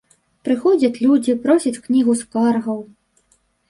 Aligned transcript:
Прыходзяць 0.47 1.01
людзі 1.03 1.37
просяць 1.45 1.81
кнігу 1.87 2.19
скаргаў. 2.25 2.79